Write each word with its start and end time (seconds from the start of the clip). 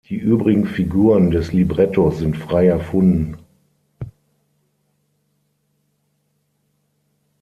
Die 0.09 0.15
übrigen 0.15 0.65
Figuren 0.65 1.29
des 1.29 1.53
Librettos 1.53 2.17
sind 2.17 2.35
frei 2.35 2.65
erfunden. 2.65 3.37